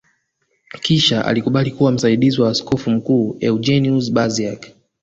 Kisha 0.81 1.25
alikubali 1.25 1.71
kuwa 1.71 1.91
msaidizi 1.91 2.41
wa 2.41 2.49
askofu 2.49 2.89
mkuu 2.89 3.37
Eugeniuz 3.39 4.11
Baziak 4.11 4.71